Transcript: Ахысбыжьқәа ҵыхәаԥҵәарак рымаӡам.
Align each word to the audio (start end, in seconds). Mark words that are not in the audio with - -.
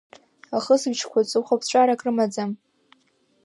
Ахысбыжьқәа 0.57 1.19
ҵыхәаԥҵәарак 1.29 2.01
рымаӡам. 2.05 2.51